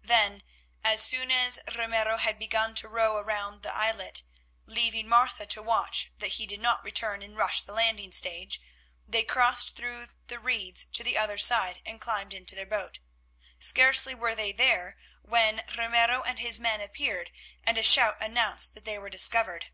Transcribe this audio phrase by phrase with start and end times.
[0.00, 0.44] Then,
[0.82, 4.22] as soon as Ramiro had begun to row round the islet,
[4.64, 8.62] leaving Martha to watch that he did not return and rush the landing stage,
[9.06, 12.98] they crossed through the reeds to the other side and climbed into their boat.
[13.58, 17.30] Scarcely were they there, when Ramiro and his men appeared,
[17.62, 19.66] and a shout announced that they were discovered.